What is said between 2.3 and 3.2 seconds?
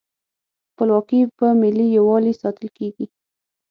ساتل کیږي.